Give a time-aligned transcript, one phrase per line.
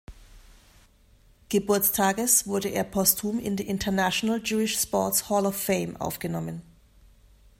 [1.49, 6.63] Geburtstages wurde er postum in die International Jewish Sports Hall of Fame aufgenommen.